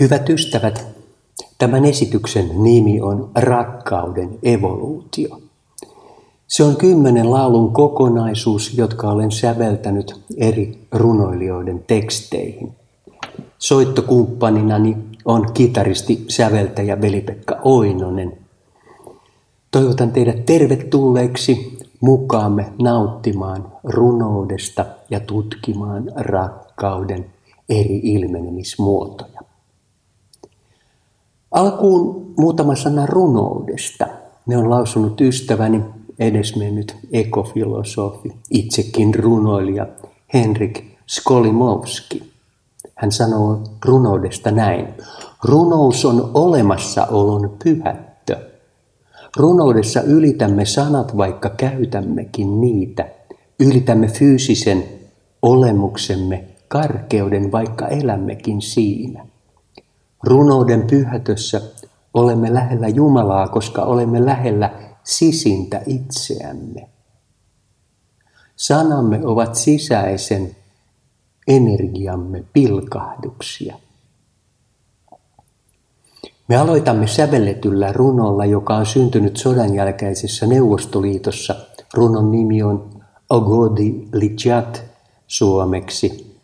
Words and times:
Hyvät 0.00 0.28
ystävät, 0.28 0.86
tämän 1.58 1.84
esityksen 1.84 2.62
nimi 2.62 3.00
on 3.00 3.30
Rakkauden 3.34 4.38
evoluutio. 4.42 5.40
Se 6.46 6.64
on 6.64 6.76
kymmenen 6.76 7.30
laulun 7.30 7.72
kokonaisuus, 7.72 8.78
jotka 8.78 9.10
olen 9.10 9.30
säveltänyt 9.30 10.20
eri 10.36 10.86
runoilijoiden 10.92 11.84
teksteihin. 11.86 12.72
Soittokumppaninani 13.58 14.96
on 15.24 15.52
kitaristi, 15.54 16.24
säveltäjä 16.28 17.00
Veli-Pekka 17.00 17.58
Oinonen. 17.62 18.38
Toivotan 19.70 20.12
teidät 20.12 20.44
tervetulleeksi 20.46 21.78
mukaamme 22.00 22.72
nauttimaan 22.82 23.72
runoudesta 23.84 24.86
ja 25.10 25.20
tutkimaan 25.20 26.12
rakkauden 26.16 27.26
eri 27.68 28.00
ilmenemismuotoja. 28.02 29.47
Alkuun 31.50 32.34
muutama 32.38 32.74
sana 32.74 33.06
runoudesta. 33.06 34.06
Ne 34.46 34.56
on 34.56 34.70
lausunut 34.70 35.20
ystäväni 35.20 35.80
edesmennyt 36.18 36.96
ekofilosofi, 37.12 38.28
itsekin 38.50 39.14
runoilija 39.14 39.86
Henrik 40.34 40.84
Skolimowski. 41.06 42.32
Hän 42.94 43.12
sanoo 43.12 43.62
runoudesta 43.84 44.50
näin. 44.50 44.88
Runous 45.44 46.04
on 46.04 46.30
olemassaolon 46.34 47.56
pyhättö. 47.64 48.36
Runoudessa 49.36 50.02
ylitämme 50.02 50.64
sanat, 50.64 51.16
vaikka 51.16 51.50
käytämmekin 51.50 52.60
niitä. 52.60 53.08
Ylitämme 53.60 54.06
fyysisen 54.08 54.84
olemuksemme 55.42 56.44
karkeuden, 56.68 57.52
vaikka 57.52 57.88
elämmekin 57.88 58.62
siinä. 58.62 59.26
Runouden 60.22 60.86
pyhätössä 60.86 61.60
olemme 62.14 62.54
lähellä 62.54 62.88
Jumalaa, 62.88 63.48
koska 63.48 63.82
olemme 63.82 64.26
lähellä 64.26 64.70
sisintä 65.04 65.82
itseämme. 65.86 66.88
Sanamme 68.56 69.26
ovat 69.26 69.54
sisäisen 69.54 70.56
energiamme 71.48 72.44
pilkahduksia. 72.52 73.76
Me 76.48 76.56
aloitamme 76.56 77.06
sävelletyllä 77.06 77.92
runolla, 77.92 78.44
joka 78.44 78.76
on 78.76 78.86
syntynyt 78.86 79.36
sodan 79.36 79.74
jälkeisessä 79.74 80.46
Neuvostoliitossa. 80.46 81.54
Runon 81.94 82.30
nimi 82.30 82.62
on 82.62 83.02
Ogodi 83.30 84.08
Lijat 84.12 84.82
suomeksi 85.26 86.36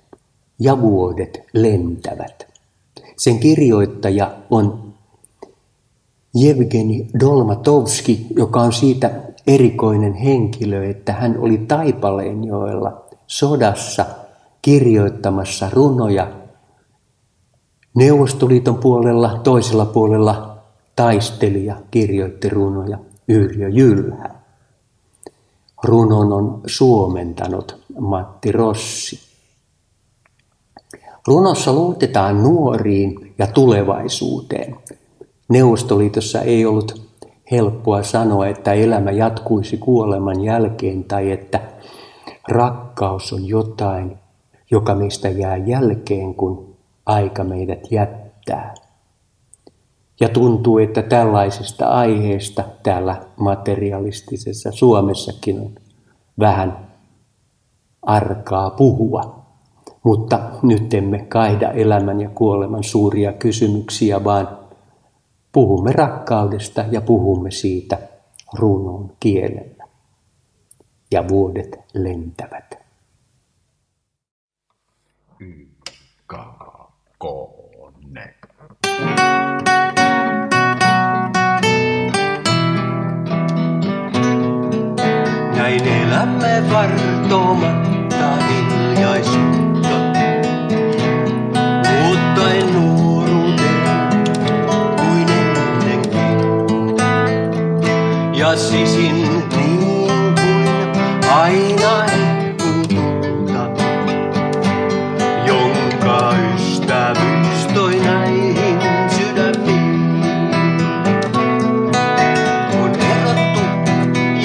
ja 0.59 0.81
vuodet 0.81 1.39
lentävät. 1.53 2.54
Sen 3.17 3.39
kirjoittaja 3.39 4.35
on 4.51 4.95
Jevgeni 6.35 7.07
Dolmatovski, 7.21 8.27
joka 8.37 8.61
on 8.61 8.73
siitä 8.73 9.11
erikoinen 9.47 10.15
henkilö, 10.15 10.91
että 10.91 11.13
hän 11.13 11.39
oli 11.39 11.59
Taipaleenjoella 11.59 13.05
sodassa 13.27 14.07
kirjoittamassa 14.63 15.71
runoja 15.73 16.33
Neuvostoliiton 17.95 18.79
puolella, 18.79 19.41
toisella 19.45 19.87
puolella 19.87 20.59
taistelija 20.97 21.77
kirjoitti 21.91 22.49
runoja 22.49 22.99
Yrjö 23.29 23.69
Jylhä. 23.69 24.31
Runon 25.85 26.33
on 26.33 26.61
suomentanut 26.67 27.85
Matti 27.99 28.53
Rossi. 28.53 29.34
Runossa 31.27 31.73
luotetaan 31.73 32.43
nuoriin 32.43 33.35
ja 33.39 33.47
tulevaisuuteen. 33.47 34.77
Neuvostoliitossa 35.49 36.41
ei 36.41 36.67
ollut 36.67 37.03
helppoa 37.51 38.03
sanoa, 38.03 38.47
että 38.47 38.73
elämä 38.73 39.11
jatkuisi 39.11 39.77
kuoleman 39.77 40.41
jälkeen 40.41 41.05
tai 41.05 41.33
että 41.33 41.61
rakkaus 42.49 43.33
on 43.33 43.49
jotain, 43.49 44.19
joka 44.71 44.95
meistä 44.95 45.29
jää 45.29 45.57
jälkeen, 45.57 46.35
kun 46.35 46.77
aika 47.07 47.45
meidät 47.45 47.93
jättää. 47.93 48.75
Ja 50.21 50.29
tuntuu, 50.29 50.79
että 50.79 51.03
tällaisesta 51.03 51.87
aiheesta 51.87 52.65
täällä 52.83 53.23
materialistisessa 53.37 54.73
Suomessakin 54.73 55.61
on 55.61 55.75
vähän 56.39 56.91
arkaa 58.03 58.71
puhua. 58.71 59.44
Mutta 60.05 60.41
nyt 60.63 60.95
emme 60.95 61.19
kaida 61.19 61.71
elämän 61.71 62.21
ja 62.21 62.31
kuoleman 62.31 62.85
suuria 62.85 63.33
kysymyksiä, 63.33 64.25
vaan 64.25 64.59
puhumme 65.53 65.93
rakkaudesta 65.93 66.85
ja 66.91 67.01
puhumme 67.01 67.51
siitä 67.51 67.99
runon 68.59 69.13
kielellä. 69.21 69.85
Ja 71.13 71.29
vuodet 71.29 71.81
lentävät. 71.95 72.79
Kakone. 76.27 78.35
Näin 85.57 85.89
elämme 85.89 86.65
vartomatta 86.73 88.37
hiljaisuutta, 88.37 89.54
Ja 98.55 98.61
sisin 98.61 99.15
niin 99.15 99.43
kuin 99.55 100.35
aina 101.33 102.05
ehkuuta, 102.05 103.69
jonka 105.47 106.35
ystävyys 106.57 107.67
toi 107.75 107.97
näihin 108.05 108.79
sydämiin. 109.17 110.23
On 112.83 112.93
erottu 112.95 113.61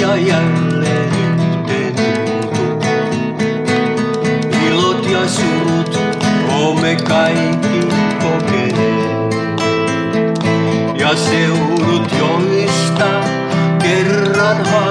ja 0.01 0.15
jälleen 0.15 1.13
yhteen 1.53 1.95
tultu. 1.95 2.85
Ilot 4.67 5.09
ja 5.11 5.27
surut 5.27 5.99
olemme 6.55 6.95
kaikki 6.95 7.87
kokeneet. 8.21 9.39
Ja 10.95 11.07
joista 11.07 11.68
kerran 14.63 14.73
haaveilimme, 14.73 14.88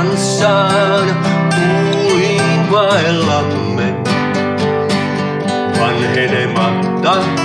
kanssaan 0.00 1.08
kuulin 1.54 2.70
vaellamme 2.70 3.94
vanhenematta. 5.80 7.39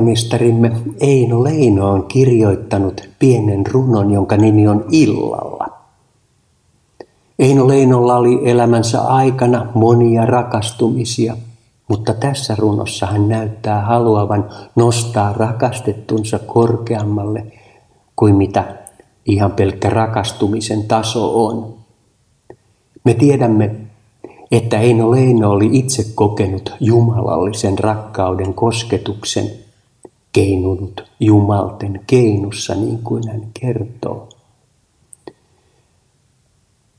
Runoilijamestarimme 0.00 0.72
Eino 1.00 1.44
Leino 1.44 1.90
on 1.90 2.06
kirjoittanut 2.06 3.08
pienen 3.18 3.66
runon, 3.66 4.10
jonka 4.10 4.36
nimi 4.36 4.68
on 4.68 4.84
Illalla. 4.90 5.66
Eino 7.38 7.68
Leinolla 7.68 8.16
oli 8.16 8.50
elämänsä 8.50 9.02
aikana 9.02 9.66
monia 9.74 10.26
rakastumisia, 10.26 11.36
mutta 11.88 12.14
tässä 12.14 12.54
runossa 12.58 13.06
hän 13.06 13.28
näyttää 13.28 13.82
haluavan 13.82 14.48
nostaa 14.76 15.32
rakastettunsa 15.32 16.38
korkeammalle 16.38 17.46
kuin 18.16 18.36
mitä 18.36 18.76
ihan 19.26 19.52
pelkkä 19.52 19.90
rakastumisen 19.90 20.84
taso 20.84 21.46
on. 21.46 21.74
Me 23.04 23.14
tiedämme, 23.14 23.76
että 24.50 24.78
Eino 24.78 25.10
Leino 25.10 25.50
oli 25.50 25.68
itse 25.72 26.04
kokenut 26.14 26.72
jumalallisen 26.80 27.78
rakkauden 27.78 28.54
kosketuksen, 28.54 29.69
keinunut 30.32 31.10
jumalten 31.20 32.00
keinussa, 32.06 32.74
niin 32.74 32.98
kuin 32.98 33.28
hän 33.28 33.42
kertoo. 33.60 34.28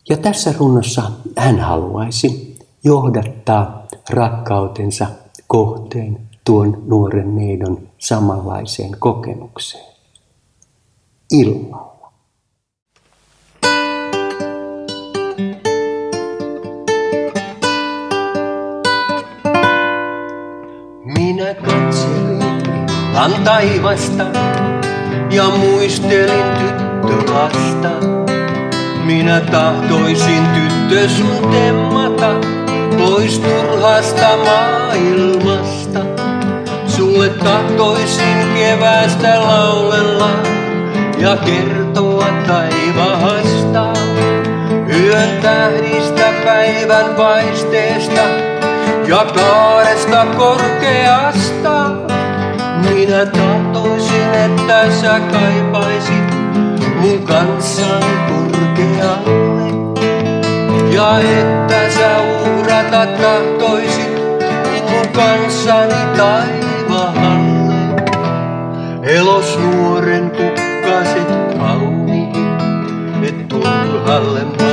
Ja 0.09 0.17
tässä 0.17 0.53
runnossa 0.57 1.11
hän 1.37 1.59
haluaisi 1.59 2.57
johdattaa 2.83 3.87
rakkautensa 4.09 5.07
kohteen 5.47 6.19
tuon 6.43 6.83
nuoren 6.85 7.35
neidon 7.35 7.89
samanlaiseen 7.97 8.91
kokemukseen. 8.99 9.91
Illalla. 11.31 12.11
Minä 21.05 21.53
vaan 23.13 23.33
taivasta 23.43 24.23
ja 25.31 25.43
muistelin 25.43 26.45
tyttö 26.59 27.33
lasta. 27.33 28.07
Minä 29.05 29.41
tahtoisin 29.41 30.43
tyttö 30.47 31.09
sun 31.09 31.51
temmata 31.51 32.29
pois 32.97 33.39
turhasta 33.39 34.27
maailmasta. 34.45 35.99
Sulle 36.87 37.29
tahtoisin 37.29 38.47
kevästä 38.55 39.41
laulella 39.41 40.29
ja 41.17 41.37
kertoa 41.37 42.27
taivaasta. 42.47 43.93
Yön 44.99 45.41
tähdistä 45.41 46.33
päivän 46.45 47.15
paisteesta 47.15 48.21
ja 49.07 49.25
kaaresta 49.35 50.25
korkeasta. 50.37 51.91
Minä 52.89 53.25
tahtoisin, 53.25 54.33
että 54.33 54.91
sä 55.01 55.19
kaipaisit 55.31 56.33
mun 56.99 57.23
kanssani 57.23 58.15
korkealle. 58.27 59.71
Ja 60.91 61.19
että 61.19 61.89
sä 61.89 62.17
uhrata 62.21 63.05
tahtoisit 63.05 64.11
mun 64.89 65.07
kanssani 65.13 66.17
taivaalle. 66.17 67.71
Elos 69.03 69.59
nuoren 69.59 70.31
kukkaset 70.31 71.57
kauniin, 71.57 72.47
et 73.23 73.47
turhalle 73.47 74.41
maailmalle. 74.43 74.70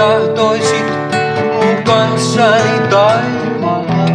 Tahtoisit 0.00 0.86
mun 1.54 1.82
kanssani 1.84 2.88
taivaalle. 2.90 4.10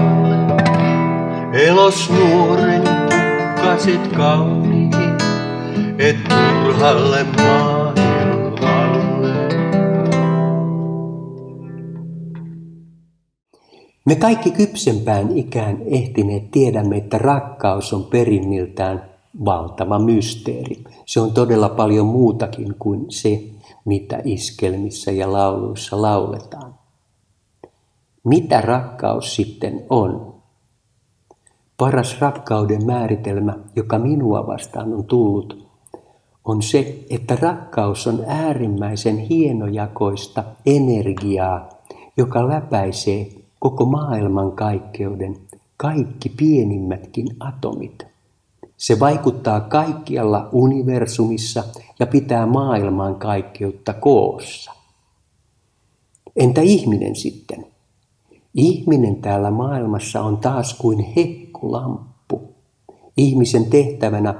Elos 1.53 2.09
nuoren 2.09 2.81
kukkaset 2.81 4.07
kauniin, 4.07 4.93
et 5.99 6.15
turhalle 6.23 7.25
maailmalle. 7.37 7.95
Me 14.05 14.15
kaikki 14.15 14.51
kypsempään 14.51 15.37
ikään 15.37 15.77
ehtineet 15.85 16.51
tiedämme, 16.51 16.97
että 16.97 17.17
rakkaus 17.17 17.93
on 17.93 18.03
perimmiltään 18.03 19.01
valtava 19.45 19.99
mysteeri. 19.99 20.83
Se 21.05 21.19
on 21.19 21.31
todella 21.31 21.69
paljon 21.69 22.05
muutakin 22.05 22.75
kuin 22.79 23.05
se, 23.09 23.54
mitä 23.85 24.21
iskelmissä 24.23 25.11
ja 25.11 25.33
lauluissa 25.33 26.01
lauletaan. 26.01 26.75
Mitä 28.23 28.61
rakkaus 28.61 29.35
sitten 29.35 29.85
on? 29.89 30.35
Paras 31.77 32.19
rakkauden 32.21 32.85
määritelmä, 32.85 33.53
joka 33.75 33.99
minua 33.99 34.47
vastaan 34.47 34.93
on 34.93 35.05
tullut, 35.05 35.67
on 36.45 36.61
se, 36.61 37.05
että 37.09 37.37
rakkaus 37.41 38.07
on 38.07 38.23
äärimmäisen 38.27 39.17
hienojakoista 39.17 40.43
energiaa, 40.65 41.69
joka 42.17 42.47
läpäisee 42.47 43.27
koko 43.59 43.85
maailman 43.85 44.51
kaikkeuden, 44.51 45.37
kaikki 45.77 46.29
pienimmätkin 46.29 47.27
atomit. 47.39 48.14
Se 48.77 48.99
vaikuttaa 48.99 49.59
kaikkialla 49.59 50.49
universumissa 50.51 51.63
ja 51.99 52.07
pitää 52.07 52.45
maailman 52.45 53.15
kaikkeutta 53.15 53.93
koossa. 53.93 54.71
Entä 56.35 56.61
ihminen 56.61 57.15
sitten? 57.15 57.65
Ihminen 58.53 59.15
täällä 59.15 59.51
maailmassa 59.51 60.21
on 60.21 60.37
taas 60.37 60.73
kuin 60.73 60.99
hekkulampu. 60.99 62.55
Ihmisen 63.17 63.65
tehtävänä 63.65 64.33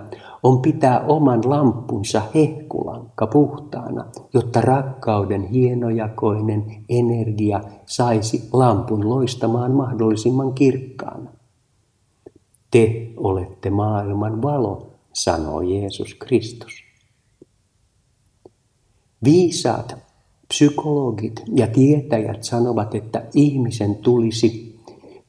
on 0.44 0.62
pitää 0.62 1.06
oman 1.06 1.42
lampunsa 1.46 2.22
hehkulanka 2.36 3.28
puhtaana, 3.28 4.06
jotta 4.34 4.62
rakkauden 4.62 5.44
hienojakoinen 5.44 6.66
energia 6.90 7.62
saisi 7.86 8.50
lampun 8.54 9.10
loistamaan 9.10 9.72
mahdollisimman 9.72 10.54
kirkkaana. 10.54 11.35
Te 12.72 13.14
olette 13.18 13.70
maailman 13.70 14.42
valo, 14.42 14.90
sanoo 15.14 15.62
Jeesus 15.62 16.14
Kristus. 16.14 16.84
Viisaat 19.24 19.96
psykologit 20.48 21.44
ja 21.56 21.68
tietäjät 21.68 22.44
sanovat, 22.44 22.96
että 22.96 23.26
ihmisen 23.34 23.96
tulisi 23.96 24.80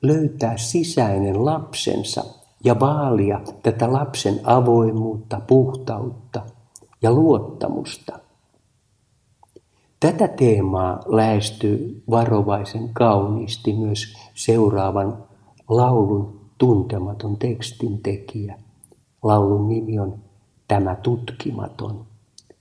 löytää 0.02 0.56
sisäinen 0.56 1.44
lapsensa 1.44 2.24
ja 2.64 2.80
vaalia 2.80 3.40
tätä 3.62 3.92
lapsen 3.92 4.40
avoimuutta, 4.44 5.40
puhtautta 5.46 6.42
ja 7.02 7.12
luottamusta. 7.12 8.18
Tätä 10.00 10.28
teemaa 10.28 11.00
lähestyy 11.06 12.02
varovaisen 12.10 12.90
kauniisti 12.92 13.72
myös 13.72 14.16
seuraavan 14.34 15.24
laulun 15.68 16.35
tuntematon 16.58 17.36
tekstin 17.36 18.02
tekijä. 18.02 18.58
Laulun 19.22 19.68
nimi 19.68 19.98
on 19.98 20.26
Tämä 20.68 20.94
tutkimaton. 20.94 22.06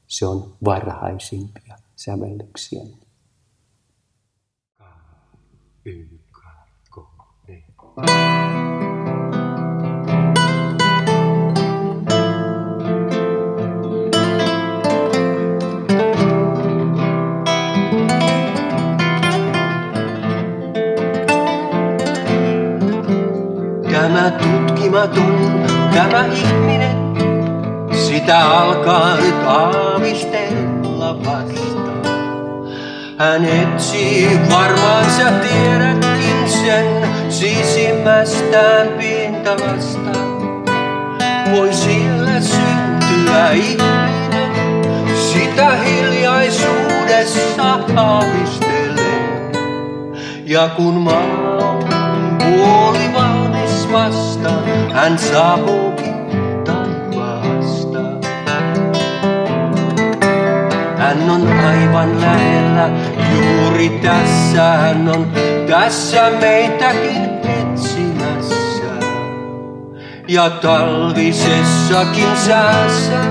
Se 0.08 0.26
on 0.26 0.54
varhaisimpia 0.66 1.78
sävellyksiä. 1.96 2.82
Tämä 5.84 5.84
tutkimaton 5.84 6.26
varmaan 34.52 35.12
sä 35.12 35.32
tiedätkin 35.32 36.50
sen, 36.50 36.86
sisimmästään 37.30 38.88
pintalasta. 38.88 40.20
Voi 41.52 41.74
sillä 41.74 42.42
syntyä 42.42 43.52
ihminen, 43.52 44.82
sitä 45.16 45.72
hiljaisuudessa 45.76 47.80
aavistelee. 47.96 49.52
Ja 50.46 50.70
kun 50.76 50.94
maa 50.94 51.58
on 51.58 51.86
puoli 52.38 53.14
valmis 53.14 53.92
vasta, 53.92 54.50
hän 54.94 55.20
saapuukin 55.20 56.16
taivaasta. 56.66 58.00
Hän 60.98 61.30
on 61.30 61.48
aivan 61.48 62.22
lähellä, 62.22 62.90
juuri 63.34 63.90
tässä 63.90 64.64
hän 64.64 65.10
on, 65.10 65.32
tässä 65.68 66.30
meitäkin 66.40 67.30
etsimässä. 67.44 68.56
Ja 70.28 70.50
talvisessakin 70.50 72.38
säässä, 72.38 73.22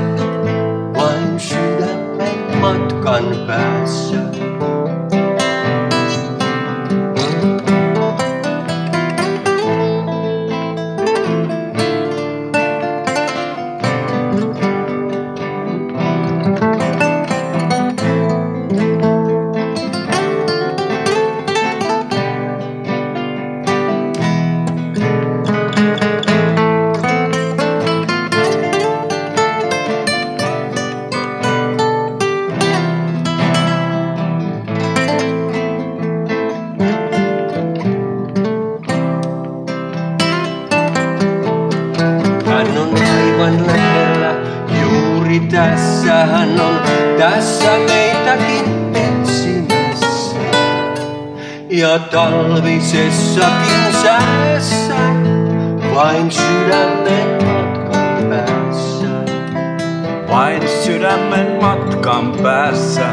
vain 0.95 1.41
sydämen 1.41 2.61
matkan 2.61 3.25
päässä. 3.47 4.44
Talvisessakin 51.99 53.93
säässä 54.03 54.97
vain 55.95 56.31
sydämen 56.31 57.45
matkan 57.45 58.29
päässä. 58.29 59.07
Vain 60.31 60.63
sydämen 60.69 61.63
matkan 61.63 62.33
päässä. 62.43 63.07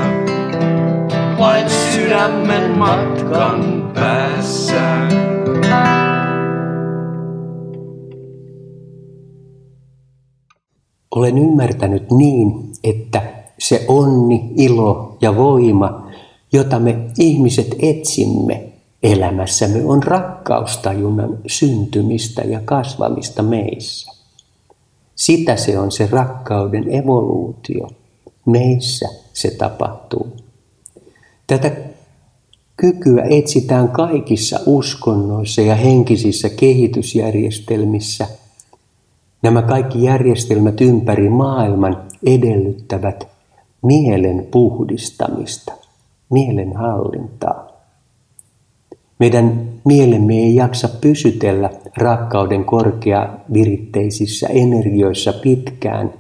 Vain 1.40 1.70
sydämen 1.70 2.78
matkan 2.78 3.92
päässä. 3.94 4.82
Olen 11.16 11.38
ymmärtänyt 11.38 12.12
niin, 12.12 12.52
että 12.84 13.22
se 13.60 13.86
onni, 13.88 14.54
ilo 14.56 15.18
ja 15.22 15.36
voima, 15.36 16.08
jota 16.54 16.80
me 16.80 16.96
ihmiset 17.20 17.76
etsimme 17.80 18.71
elämässämme, 19.04 19.86
on 19.86 20.04
rakkaustajunnan 20.04 21.38
syntymistä 21.48 22.42
ja 22.42 22.62
kasvamista 22.66 23.44
meissä. 23.44 24.12
Sitä 25.16 25.56
se 25.56 25.80
on 25.80 25.92
se 25.92 26.08
rakkauden 26.12 26.96
evoluutio. 26.96 27.88
Meissä 28.46 29.10
se 29.34 29.52
tapahtuu. 29.52 30.28
Tätä 31.48 31.72
kykyä 32.78 33.24
etsitään 33.30 33.90
kaikissa 33.90 34.60
uskonnoissa 34.66 35.62
ja 35.62 35.76
henkisissä 35.76 36.50
kehitysjärjestelmissä– 36.50 38.28
Nämä 39.42 39.62
kaikki 39.62 40.04
järjestelmät 40.04 40.82
ympäri 40.82 41.30
maailman 41.30 42.04
edellyttävät 42.26 43.28
mielen 43.82 44.48
puhdistamista, 44.52 45.74
mielen 46.30 46.76
hallintaa. 46.76 47.71
Meidän 49.22 49.70
mielemme 49.86 50.34
ei 50.34 50.56
jaksa 50.56 50.90
pysytellä 51.02 51.70
rakkauden 51.98 52.66
korkeaviritteisissä 52.66 54.48
energioissa 54.48 55.34
pitkään, 55.34 56.14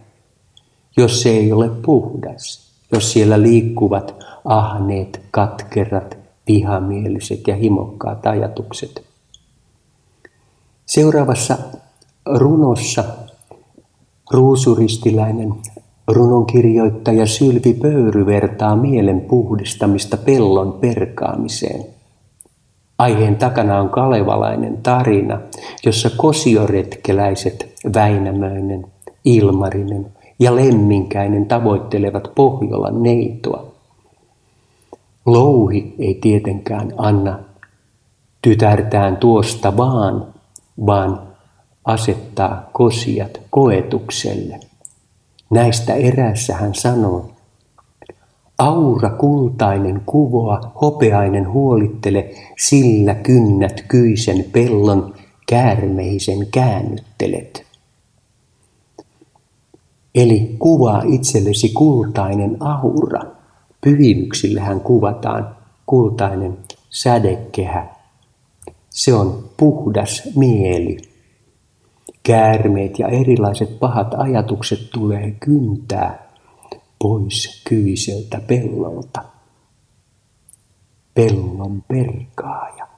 jos 0.97 1.21
se 1.21 1.29
ei 1.29 1.51
ole 1.51 1.69
puhdas, 1.69 2.71
jos 2.91 3.11
siellä 3.11 3.41
liikkuvat 3.41 4.15
ahneet, 4.45 5.21
katkerat, 5.31 6.17
vihamieliset 6.47 7.47
ja 7.47 7.55
himokkaat 7.55 8.25
ajatukset. 8.25 9.03
Seuraavassa 10.85 11.57
runossa 12.25 13.03
ruusuristiläinen 14.31 15.53
runonkirjoittaja 16.07 17.25
Sylvi 17.25 17.73
Pöyry 17.73 18.25
vertaa 18.25 18.75
mielen 18.75 19.21
puhdistamista 19.21 20.17
pellon 20.17 20.73
perkaamiseen. 20.73 22.00
Aiheen 23.01 23.35
takana 23.35 23.79
on 23.79 23.89
kalevalainen 23.89 24.77
tarina, 24.77 25.39
jossa 25.85 26.09
kosioretkeläiset 26.17 27.73
Väinämöinen, 27.95 28.85
Ilmarinen 29.25 30.11
ja 30.39 30.55
Lemminkäinen 30.55 31.45
tavoittelevat 31.45 32.31
Pohjolan 32.35 33.03
neitoa. 33.03 33.65
Louhi 35.25 35.95
ei 35.99 36.13
tietenkään 36.21 36.93
anna 36.97 37.39
tytärtään 38.41 39.17
tuosta 39.17 39.77
vaan, 39.77 40.27
vaan 40.85 41.21
asettaa 41.85 42.69
kosijat 42.71 43.41
koetukselle. 43.49 44.59
Näistä 45.49 45.93
erässä 45.93 46.55
hän 46.55 46.75
sanoo, 46.75 47.30
Aura 48.61 49.09
kultainen 49.09 50.01
kuvoa, 50.05 50.71
hopeainen 50.81 51.51
huolittele, 51.51 52.31
sillä 52.57 53.15
kynnät 53.15 53.81
kyisen 53.87 54.45
pellon, 54.51 55.13
käärmeisen 55.47 56.47
käännyttelet. 56.51 57.65
Eli 60.15 60.55
kuvaa 60.59 61.01
itsellesi 61.05 61.69
kultainen 61.69 62.57
aura. 62.59 63.21
Pyhimyksillähän 63.83 64.81
kuvataan 64.81 65.55
kultainen 65.85 66.57
sädekehä. 66.89 67.87
Se 68.89 69.13
on 69.13 69.43
puhdas 69.57 70.23
mieli 70.35 70.97
käärmeet 72.23 72.99
ja 72.99 73.07
erilaiset 73.07 73.79
pahat 73.79 74.13
ajatukset 74.17 74.89
tulee 74.93 75.35
kyntää 75.39 76.30
pois 77.01 77.61
kyiseltä 77.69 78.41
pellolta. 78.47 79.23
Pellon 81.13 81.83
perkaaja. 81.87 82.90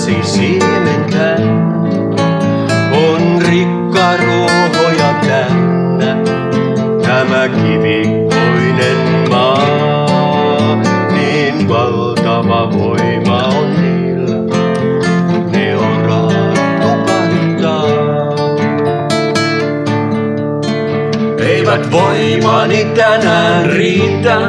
kansi 0.00 0.22
siementään. 0.22 1.42
On 2.92 3.42
rikka 3.42 4.16
ruohoja 4.16 5.14
täynnä 5.26 6.16
tämä 7.02 7.48
kivikkoinen 7.48 9.30
maa. 9.30 10.76
Niin 11.12 11.68
valtava 11.68 12.72
voima 12.72 13.42
on 13.42 13.74
niillä, 13.82 14.36
ne 15.50 15.76
on 15.76 16.04
raattu 16.04 17.10
Eivät 21.38 21.90
voimani 21.90 22.84
tänään 22.84 23.70
riitä, 23.70 24.48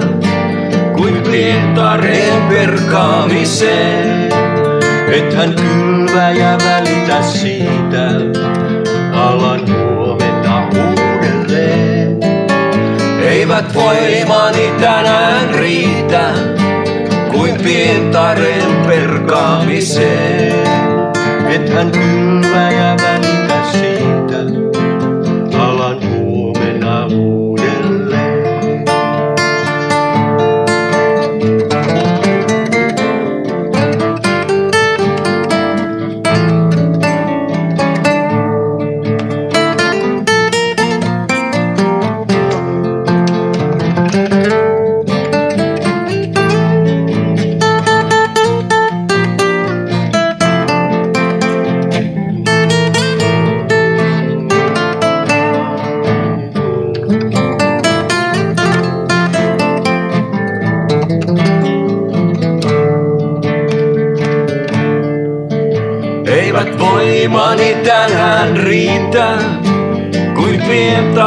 kuin 0.96 1.24
pientareen 1.32 2.42
perkaamiseen. 2.50 4.21
Ethän 5.12 5.56
kylvä 5.56 6.32
ja 6.32 6.58
välitä 6.66 7.22
siitä, 7.22 8.08
alan 9.14 9.62
huomenna 9.74 10.68
uudelleen. 10.68 12.20
Eivät 13.24 13.74
voimani 13.74 14.72
tänään 14.82 15.56
riitä, 15.56 16.34
kuin 17.32 17.62
pientareen 17.64 18.76
perkaamiseen. 18.88 20.56
Ethän 21.50 21.92
kylvä 21.92 22.41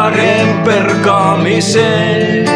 pientareen 0.04 0.58
perkaamiseen. 0.64 2.48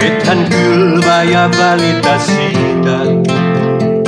Ethän 0.00 0.46
kylvä 0.50 1.22
ja 1.22 1.50
välitä 1.58 2.18
siitä, 2.18 2.98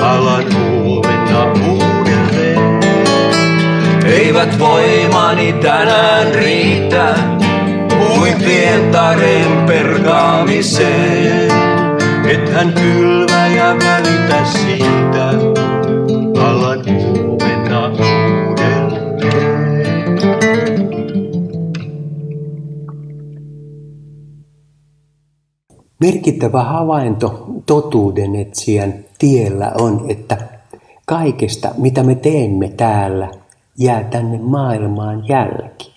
alan 0.00 0.44
huomenna 0.54 1.44
uudelleen. 1.44 2.80
Eivät 4.04 4.58
voimani 4.58 5.52
tänään 5.52 6.34
riitä, 6.34 7.14
kuin 7.98 8.34
pientareen 8.44 9.66
perkaamiseen. 9.66 11.52
Ethän 12.28 12.72
kylvä 12.72 13.46
ja 13.46 13.76
välitä 13.84 14.44
siitä, 14.44 15.30
Merkittävä 26.00 26.62
havainto 26.62 27.46
totuuden 27.66 28.36
etsijän 28.36 28.94
tiellä 29.18 29.72
on, 29.80 30.04
että 30.08 30.36
kaikesta, 31.06 31.70
mitä 31.78 32.02
me 32.02 32.14
teemme 32.14 32.68
täällä, 32.68 33.30
jää 33.78 34.04
tänne 34.04 34.38
maailmaan 34.38 35.28
jälki. 35.28 35.96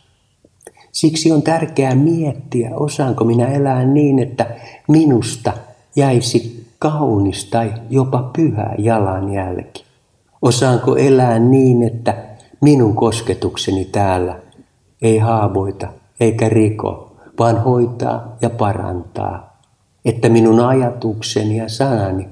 Siksi 0.91 1.31
on 1.31 1.41
tärkeää 1.41 1.95
miettiä, 1.95 2.71
osaanko 2.75 3.23
minä 3.23 3.47
elää 3.47 3.85
niin, 3.85 4.19
että 4.19 4.45
minusta 4.87 5.53
jäisi 5.95 6.67
kaunis 6.79 7.45
tai 7.45 7.73
jopa 7.89 8.29
pyhä 8.35 8.75
jalanjälki. 8.77 9.83
Osaanko 10.41 10.95
elää 10.95 11.39
niin, 11.39 11.83
että 11.83 12.15
minun 12.61 12.95
kosketukseni 12.95 13.85
täällä 13.85 14.39
ei 15.01 15.17
haavoita 15.17 15.87
eikä 16.19 16.49
riko, 16.49 17.15
vaan 17.39 17.63
hoitaa 17.63 18.37
ja 18.41 18.49
parantaa, 18.49 19.48
että 20.05 20.29
minun 20.29 20.59
ajatukseni 20.59 21.57
ja 21.57 21.69
sanani 21.69 22.29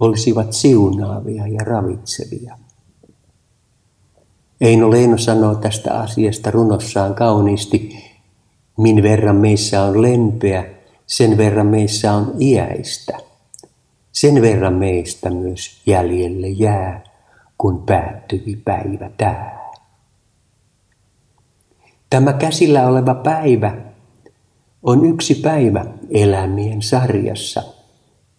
olisivat 0.00 0.52
siunaavia 0.52 1.46
ja 1.46 1.60
ravitsevia. 1.64 2.58
Eino 4.60 4.90
Leino 4.90 5.18
sanoo 5.18 5.54
tästä 5.54 6.00
asiasta 6.00 6.50
runossaan 6.50 7.14
kauniisti, 7.14 8.04
min 8.78 9.02
verran 9.02 9.36
meissä 9.36 9.82
on 9.82 10.02
lempeä, 10.02 10.64
sen 11.06 11.36
verran 11.36 11.66
meissä 11.66 12.12
on 12.12 12.34
iäistä. 12.40 13.18
Sen 14.12 14.42
verran 14.42 14.74
meistä 14.74 15.30
myös 15.30 15.82
jäljelle 15.86 16.48
jää, 16.48 17.04
kun 17.58 17.82
päättyvi 17.86 18.56
päivä 18.56 19.10
tää. 19.16 19.70
Tämä 22.10 22.32
käsillä 22.32 22.88
oleva 22.88 23.14
päivä 23.14 23.87
on 24.88 25.04
yksi 25.04 25.34
päivä 25.34 25.84
elämien 26.10 26.82
sarjassa. 26.82 27.62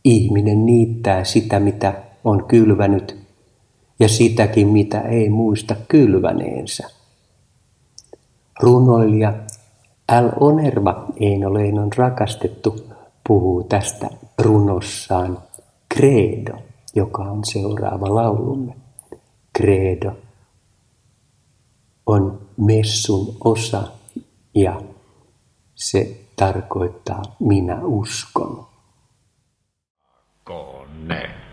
Ihminen 0.03 0.65
niittää 0.65 1.23
sitä, 1.23 1.59
mitä 1.59 2.03
on 2.23 2.45
kylvänyt, 2.45 3.17
ja 3.99 4.07
sitäkin, 4.09 4.67
mitä 4.67 5.01
ei 5.01 5.29
muista 5.29 5.75
kylväneensä. 5.87 6.89
Runoilija 8.59 9.33
L. 10.11 10.27
Onerva, 10.39 11.05
Eino 11.19 11.53
Leinon 11.53 11.89
rakastettu, 11.95 12.75
puhuu 13.27 13.63
tästä 13.63 14.09
runossaan 14.39 15.37
Credo, 15.93 16.57
joka 16.95 17.23
on 17.23 17.45
seuraava 17.45 18.15
laulumme. 18.15 18.73
Credo 19.57 20.11
on 22.05 22.41
messun 22.57 23.37
osa 23.43 23.83
ja 24.55 24.81
se 25.75 26.28
tarkoittaa 26.39 27.21
minä 27.39 27.79
uskon. 27.83 28.67
Kone. 30.43 31.48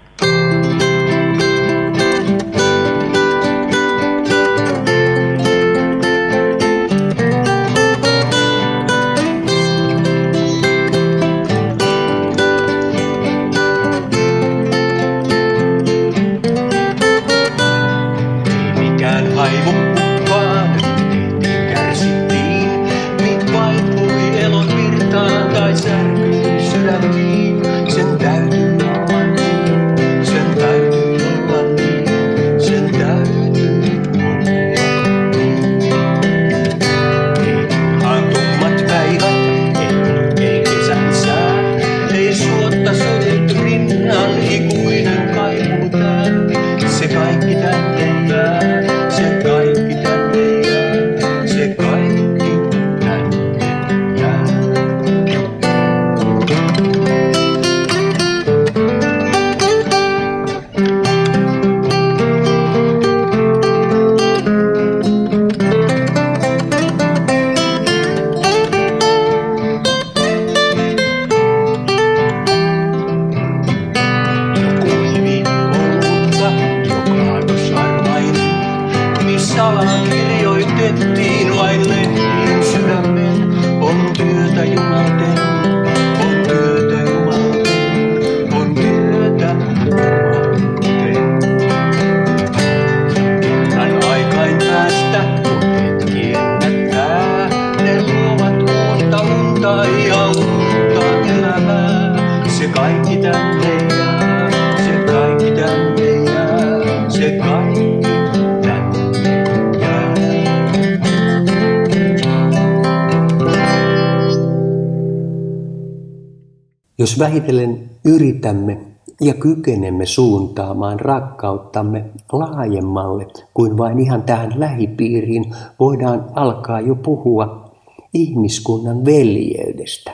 Vähitellen 117.37 117.90
yritämme 118.05 118.81
ja 119.20 119.35
kykenemme 119.35 120.07
suuntaamaan 120.07 121.01
rakkauttamme 121.01 122.05
laajemmalle 122.33 123.27
kuin 123.55 123.79
vain 123.79 123.99
ihan 123.99 124.22
tähän 124.22 124.53
lähipiiriin, 124.57 125.55
voidaan 125.81 126.25
alkaa 126.35 126.81
jo 126.81 126.94
puhua 126.94 127.70
ihmiskunnan 128.14 129.05
veljeydestä. 129.05 130.12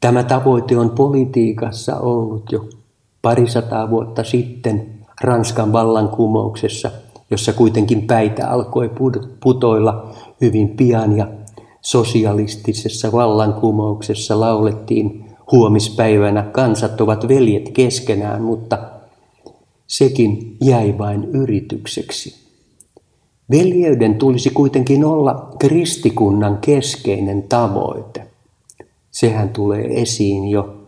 Tämä 0.00 0.22
tavoite 0.22 0.78
on 0.78 0.90
politiikassa 0.90 2.00
ollut 2.00 2.52
jo 2.52 2.68
parisataa 3.22 3.90
vuotta 3.90 4.24
sitten 4.24 4.86
Ranskan 5.20 5.72
vallankumouksessa, 5.72 6.90
jossa 7.30 7.52
kuitenkin 7.52 8.06
päitä 8.06 8.50
alkoi 8.50 8.90
putoilla 9.42 10.10
hyvin 10.40 10.68
pian 10.68 11.16
ja 11.16 11.28
sosialistisessa 11.80 13.12
vallankumouksessa 13.12 14.40
laulettiin 14.40 15.31
huomispäivänä 15.52 16.42
kansat 16.42 17.00
ovat 17.00 17.28
veljet 17.28 17.68
keskenään, 17.68 18.42
mutta 18.42 18.78
sekin 19.86 20.56
jäi 20.60 20.98
vain 20.98 21.24
yritykseksi. 21.24 22.42
Veljeyden 23.50 24.14
tulisi 24.14 24.50
kuitenkin 24.50 25.04
olla 25.04 25.48
kristikunnan 25.58 26.58
keskeinen 26.58 27.42
tavoite. 27.42 28.26
Sehän 29.10 29.48
tulee 29.48 30.02
esiin 30.02 30.48
jo 30.48 30.78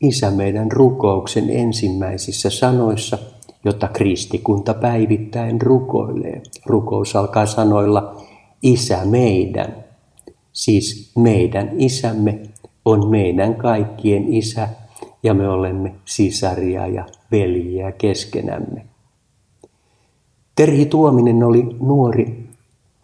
Isä 0.00 0.30
meidän 0.30 0.72
rukouksen 0.72 1.50
ensimmäisissä 1.50 2.50
sanoissa, 2.50 3.18
jota 3.64 3.88
kristikunta 3.88 4.74
päivittäin 4.74 5.60
rukoilee. 5.60 6.42
Rukous 6.66 7.16
alkaa 7.16 7.46
sanoilla 7.46 8.22
Isä 8.62 9.04
meidän, 9.04 9.84
siis 10.52 11.12
meidän 11.16 11.70
isämme 11.78 12.40
on 12.86 13.10
meidän 13.10 13.54
kaikkien 13.54 14.34
isä 14.34 14.68
ja 15.22 15.34
me 15.34 15.48
olemme 15.48 15.94
sisaria 16.04 16.86
ja 16.86 17.06
veljiä 17.32 17.92
keskenämme. 17.92 18.86
Terhi 20.54 20.86
Tuominen 20.86 21.42
oli 21.42 21.76
nuori 21.80 22.46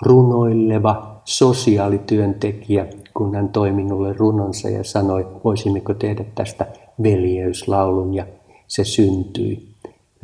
runoileva 0.02 1.20
sosiaalityöntekijä, 1.24 2.86
kun 3.14 3.34
hän 3.34 3.48
toi 3.48 3.72
minulle 3.72 4.12
runonsa 4.12 4.68
ja 4.68 4.84
sanoi, 4.84 5.26
voisimmeko 5.44 5.94
tehdä 5.94 6.24
tästä 6.34 6.66
veljeyslaulun 7.02 8.14
ja 8.14 8.26
se 8.66 8.84
syntyi. 8.84 9.68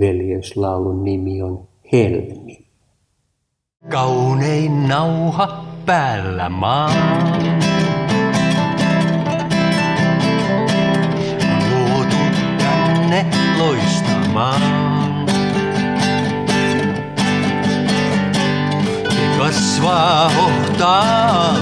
Veljeyslaulun 0.00 1.04
nimi 1.04 1.42
on 1.42 1.60
Helmi. 1.92 2.66
Kaunein 3.88 4.88
nauha 4.88 5.64
päällä 5.86 6.48
maan. 6.48 7.57
Tänne 13.08 13.26
loistamaan. 13.58 14.62
Kasvaa 19.38 20.30
hohtaa 20.30 21.54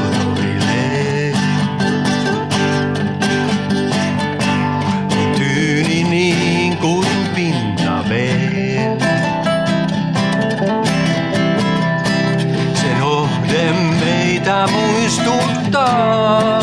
Tyyni 5.37 6.05
niin 6.05 6.77
kuin 6.77 7.09
pintavel. 7.35 9.01
Sen 12.75 13.03
ohden 13.03 13.77
meitä 13.77 14.69
muistuttaa. 14.73 16.56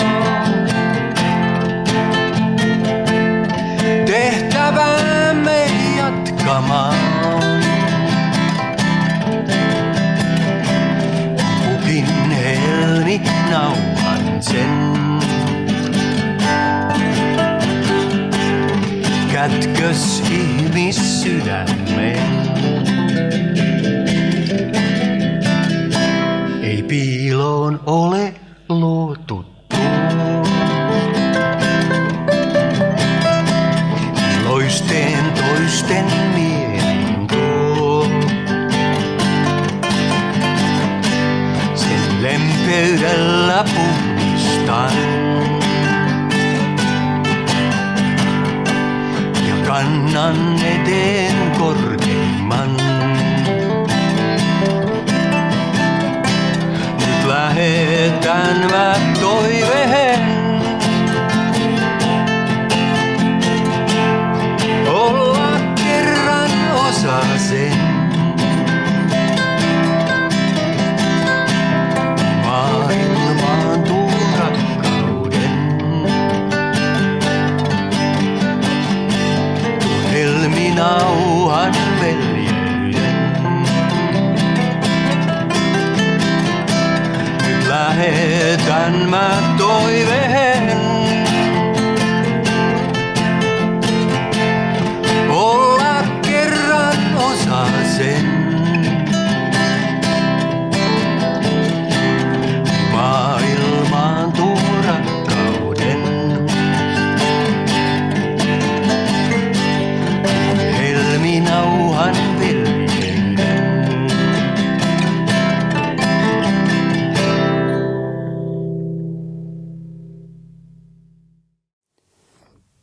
Kätkös 19.94 20.24
ihmis 20.32 21.22
sydämen. 21.22 22.20
Ei 26.64 26.84
piiloon 26.84 27.80
ole 27.86 28.34
luotu 28.70 29.46
Loisteen 34.46 35.32
toisten 35.32 36.06
pöydällä 42.66 43.66
puistan. 43.76 44.94
Ja 44.98 45.13
kannan 50.24 50.56
eteen 50.64 51.52
korkeimman. 51.60 52.78
Nyt 57.00 57.26
lähetän 57.28 58.72
mä 58.72 59.03
Nyt 87.94 88.00
lähetän 88.00 89.10
mä 89.10 89.56
toiveen. 89.58 90.83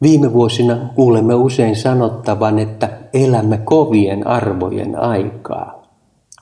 Viime 0.02 0.32
vuosina 0.32 0.76
kuulemme 0.94 1.34
usein 1.34 1.76
sanottavan, 1.76 2.58
että 2.58 2.98
elämme 3.12 3.58
kovien 3.58 4.26
arvojen 4.26 4.98
aikaa, 4.98 5.82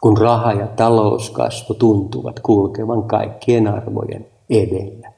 kun 0.00 0.16
raha 0.18 0.52
ja 0.52 0.66
talouskasvu 0.66 1.74
tuntuvat 1.74 2.40
kulkevan 2.40 3.02
kaikkien 3.02 3.68
arvojen 3.68 4.26
edellä. 4.50 5.12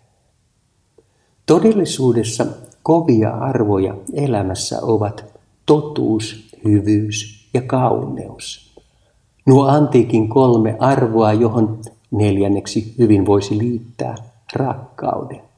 Todellisuudessa 1.46 2.46
kovia 2.82 3.30
arvoja 3.30 3.94
elämässä 4.14 4.78
ovat 4.82 5.24
totuus, 5.66 6.50
hyvyys 6.64 7.48
ja 7.54 7.62
kauneus. 7.62 8.74
Nuo 9.46 9.66
antiikin 9.66 10.28
kolme 10.28 10.76
arvoa, 10.78 11.32
johon 11.32 11.80
neljänneksi 12.10 12.94
hyvin 12.98 13.26
voisi 13.26 13.58
liittää 13.58 14.14
rakkauden. 14.52 15.49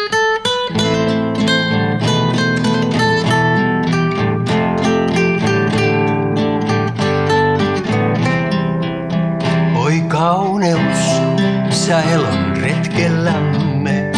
kauneus, 10.18 11.22
sä 11.70 12.02
elon 12.02 12.58
retkellämme, 12.62 14.12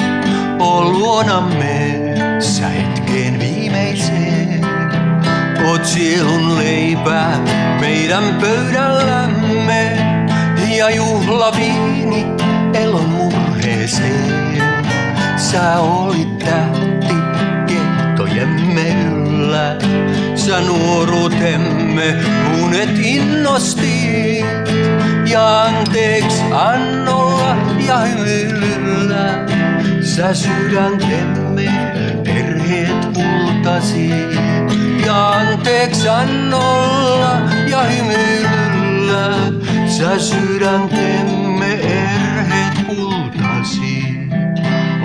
o 0.60 0.84
luonamme, 0.84 2.00
sä 2.40 2.68
hetkeen 2.68 3.40
viimeiseen. 3.40 4.66
Oot 5.68 5.86
sielun 5.86 6.58
leipää 6.58 7.40
meidän 7.80 8.24
pöydällämme 8.42 9.98
ja 10.78 10.90
juhlaviini 10.90 12.26
elon 12.74 13.10
murheeseen. 13.10 14.64
Sä 15.38 15.80
olit 15.80 16.40
tähti 16.40 17.16
kettojemme 17.68 18.90
yllä, 18.90 19.76
sä 20.36 20.62
nuoruutemme 20.62 22.16
unet 22.64 23.00
innosti. 23.04 23.90
Ja 25.30 25.62
anteeksi 25.62 26.44
annolla 26.54 27.56
ja 27.88 27.98
hymyilyllä, 27.98 29.46
sä 30.02 30.34
sydäntemme 30.34 31.66
perheet 32.24 33.14
pultasi. 33.14 34.10
Ja 35.06 35.30
anteeksi 35.30 36.10
annolla 36.10 37.32
ja 37.68 37.82
hymyilyllä, 37.84 39.36
sä 39.88 40.20
sydäntemme 40.20 41.74
erheet 41.74 42.88
pultasi. 42.88 44.04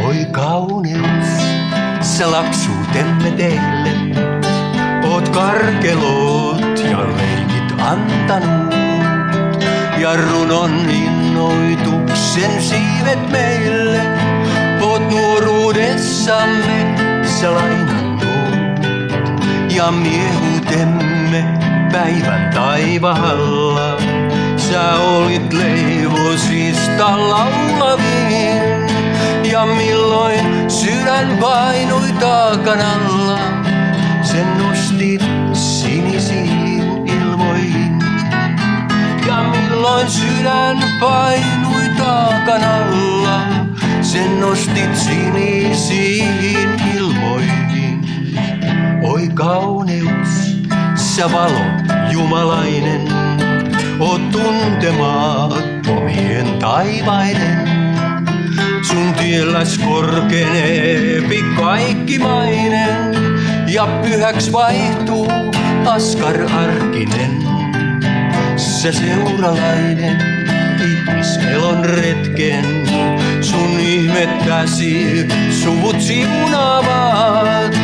Oi 0.07 0.27
kauneus, 0.33 1.29
sä 2.01 2.31
lapsuutemme 2.31 3.31
teille, 3.31 3.93
oot 5.05 5.29
karkeloot 5.29 6.79
ja 6.91 6.99
leikit 6.99 7.81
antanut. 7.81 8.84
Ja 10.05 10.17
runon 10.17 10.91
innoituksen 10.91 12.63
siivet 12.63 13.31
meille, 13.31 14.01
oot 14.83 15.11
nuoruudessamme 15.11 16.95
sä 17.23 17.55
lainannut. 17.55 18.85
Ja 19.75 19.91
miehuutemme 19.91 21.45
päivän 21.93 22.51
taivahalla, 22.55 23.97
sä 24.57 24.95
olit 24.95 25.53
leivosista 25.53 27.29
laulavin. 27.31 28.63
Ja 29.51 29.67
milloin 29.67 30.71
sydän 30.71 31.39
painui 31.41 32.13
taakan 32.21 32.81
alla, 32.81 33.39
sen 34.23 34.59
nostit 34.59 35.23
Ja 39.85 39.91
milloin 39.91 40.11
sydän 40.11 40.79
painui 41.01 41.89
taakan 41.99 42.65
alla, 42.65 43.41
sen 44.03 44.41
nostit 44.41 44.97
sinisiin 44.97 46.81
ilmoihin. 46.97 48.01
Oi 49.03 49.29
kauneus, 49.35 50.57
sä 50.95 51.33
valo 51.33 51.65
jumalainen, 52.11 53.01
oot 54.01 54.31
tuntemattomien 54.31 56.59
taivaiden. 56.59 57.69
Sun 58.83 59.15
tielläs 59.15 59.79
korkenee 59.79 61.23
kaikki 61.57 62.19
mainen 62.19 63.15
ja 63.69 63.87
pyhäks 64.03 64.53
vaihtuu 64.53 65.33
Askar 65.87 66.43
Arkinen. 66.43 67.54
Sä 68.85 68.93
seuralainen 68.93 70.19
ihmiselon 70.81 71.85
retken, 71.85 72.65
sun 73.41 73.81
ihmettäsi 73.81 75.27
suvut 75.63 76.01
siunaavat, 76.01 77.79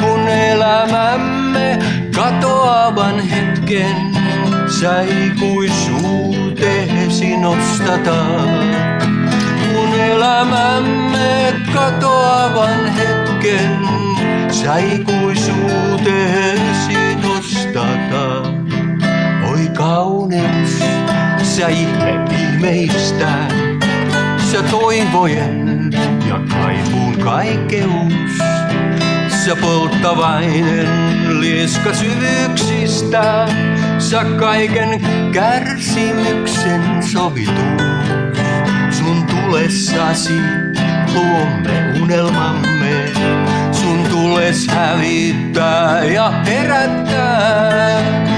kun 0.00 0.28
elämämme 0.28 1.78
katoavan 2.14 3.20
hetken. 3.20 3.96
Sä 4.80 5.02
ikuisuuteesi 5.02 7.36
nostatat 7.36 9.04
kun 9.72 10.00
elämämme 10.00 11.54
katoavan 11.74 12.86
hetken, 12.86 13.78
sä 14.50 14.76
ikuisuuteesi 14.76 16.69
sä 21.60 21.68
ihme 21.68 22.24
ihmeistä, 22.30 23.28
sä 24.52 24.62
toivojen 24.62 25.90
ja 26.28 26.40
kaipuun 26.48 27.16
kaikeus. 27.24 28.38
Sä 29.44 29.56
polttavainen 29.56 31.40
lieska 31.40 31.94
syvyyksistä, 31.94 33.48
sä 33.98 34.24
kaiken 34.24 35.00
kärsimyksen 35.32 37.02
sovituus 37.02 38.08
sun 38.90 39.26
tulessasi 39.26 40.40
luomme 41.14 41.94
unelmamme. 42.02 43.12
Sun 43.72 44.04
tules 44.10 44.68
hävittää 44.68 46.04
ja 46.04 46.30
herättää. 46.30 48.29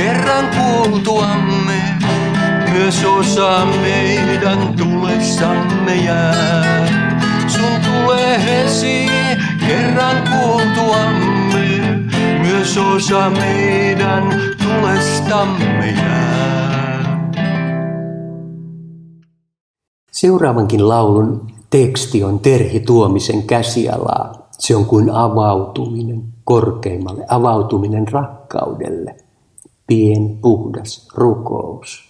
Kerran 0.00 0.48
kuultuamme. 0.56 1.82
Myös 2.72 3.04
osa 3.04 3.66
meidän 3.82 4.74
tulessamme 4.76 5.94
jää. 5.94 6.86
Sun 7.46 7.80
tulehesi 7.84 9.06
kerran 9.66 10.16
kuultuamme. 10.28 11.80
Myös 12.42 12.78
osa 12.78 13.30
meidän 13.30 14.24
tulestamme 14.62 15.94
jää. 15.96 17.30
Seuraavankin 20.12 20.88
laulun 20.88 21.46
teksti 21.70 22.24
on 22.24 22.38
Terhi 22.38 22.80
Tuomisen 22.80 23.42
käsialaa. 23.42 24.48
Se 24.50 24.76
on 24.76 24.84
kuin 24.84 25.10
avautuminen 25.10 26.22
korkeimmalle, 26.44 27.24
avautuminen 27.28 28.08
rakkaudelle. 28.08 29.29
Pien, 29.90 30.38
puhdas 30.42 31.08
rukous. 31.14 32.08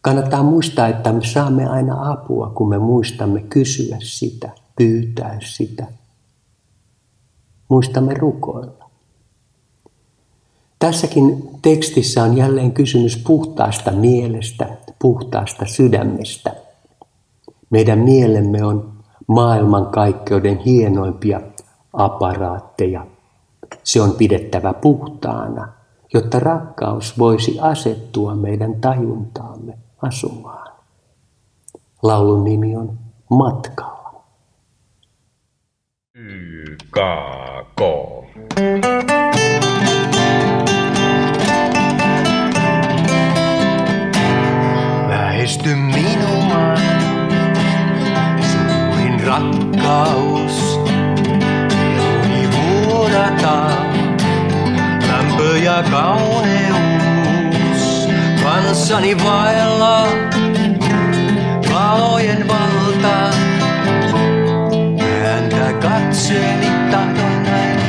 Kannattaa 0.00 0.42
muistaa, 0.42 0.88
että 0.88 1.12
me 1.12 1.24
saamme 1.24 1.66
aina 1.66 2.10
apua, 2.10 2.50
kun 2.50 2.68
me 2.68 2.78
muistamme 2.78 3.42
kysyä 3.42 3.96
sitä, 4.00 4.50
pyytää 4.76 5.38
sitä. 5.44 5.86
Muistamme 7.68 8.14
rukoilla. 8.14 8.90
Tässäkin 10.78 11.48
tekstissä 11.62 12.22
on 12.22 12.36
jälleen 12.36 12.72
kysymys 12.72 13.16
puhtaasta 13.16 13.90
mielestä, 13.90 14.76
puhtaasta 14.98 15.66
sydämestä. 15.66 16.54
Meidän 17.70 17.98
mielemme 17.98 18.64
on 18.64 18.92
maailmankaikkeuden 19.26 20.58
hienoimpia 20.58 21.40
aparaatteja. 21.92 23.06
Se 23.84 24.02
on 24.02 24.12
pidettävä 24.12 24.72
puhtaana, 24.72 25.81
jotta 26.14 26.38
rakkaus 26.38 27.18
voisi 27.18 27.60
asettua 27.60 28.34
meidän 28.34 28.80
tajuntaamme 28.80 29.78
asumaan. 30.02 30.72
Laulun 32.02 32.44
nimi 32.44 32.76
on 32.76 32.98
Matkalla. 33.30 34.24
YKK. 36.14 37.80
Lähesty 45.08 45.74
minua, 45.74 46.76
suurin 48.52 49.26
rakkaus, 49.26 50.80
ilmi 51.70 52.48
vuodataan 52.56 53.91
ja 55.56 55.84
kauneus. 55.90 57.32
Kanssani 58.42 59.16
vaella 59.24 60.06
valojen 61.74 62.48
valta. 62.48 63.30
Ääntä 65.24 65.72
katseeni 65.72 66.90
tahdon 66.90 67.42
näin 67.42 67.80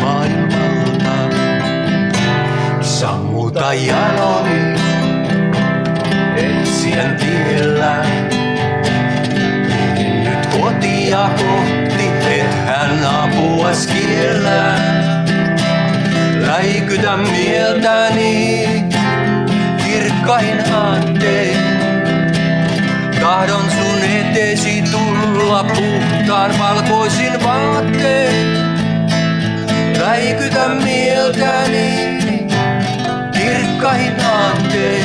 maailmalta. 0.00 1.36
Sammuta 2.80 3.74
jaloni 3.74 4.74
etsien 6.36 7.16
tiellä. 7.16 8.04
Nyt 10.24 10.46
kotia 10.46 11.30
kohti, 11.36 12.06
et 12.30 12.54
hän 12.66 13.04
apua 13.04 13.74
skiellä. 13.74 15.05
Läikytä 16.96 17.30
mieltäni 17.30 18.68
kirkkain 19.84 20.72
aattein. 20.74 21.58
Tahdon 23.20 23.62
sun 23.70 24.02
eteesi 24.02 24.84
tulla 24.90 25.64
puhtaan 25.64 26.58
valkoisin 26.58 27.44
vaattein. 27.44 28.46
Läikytä 30.00 30.68
mieltäni 30.68 32.18
kirkkain 33.32 34.16
aattein. 34.24 35.04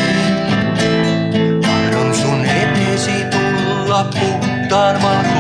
Tahdon 1.62 2.16
sun 2.16 2.46
eteesi 2.46 3.26
tulla 3.32 4.04
puhtaan 4.04 5.02
valkoisin 5.02 5.31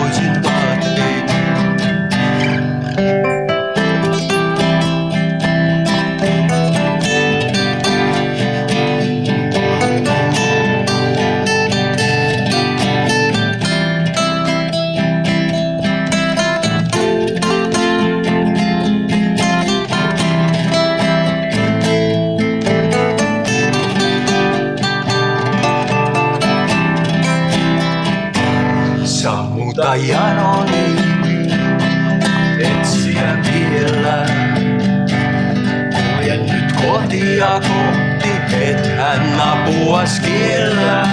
kotia 37.42 37.60
kohti, 37.60 38.90
hän 38.98 39.42
apua 39.42 40.06
skiellä. 40.06 41.08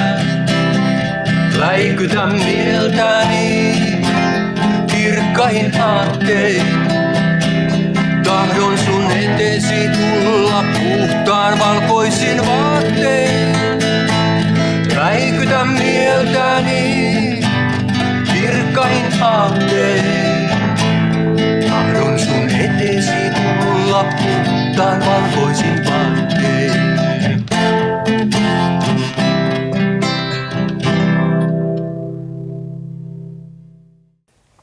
Läikytä 1.58 2.26
mieltäni 2.26 3.74
kirkkain 4.86 5.80
aattein. 5.80 6.62
Tahdon 8.24 8.78
sun 8.78 9.12
eteesi 9.12 9.88
tulla 9.88 10.64
puhtaan 10.78 11.58
valkoisin 11.58 12.46
vaattein. 12.46 13.56
Räikytä 14.96 15.64
mieltäni 15.64 17.40
kirkkain 18.32 19.22
aattein. 19.22 20.04
Tahdon 21.68 22.18
sun 22.18 22.50
eteesi 22.50 23.30
tulla 23.34 24.04
puhtaan 24.04 25.02
valkoisin 25.06 25.84
vaattein. 25.84 26.17